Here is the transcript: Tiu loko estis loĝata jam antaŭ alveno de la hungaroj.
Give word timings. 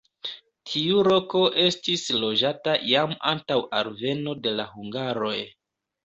Tiu 0.69 1.01
loko 1.07 1.41
estis 1.63 2.05
loĝata 2.23 2.73
jam 2.91 3.13
antaŭ 3.33 3.57
alveno 3.81 4.33
de 4.47 4.55
la 4.61 4.65
hungaroj. 4.71 5.35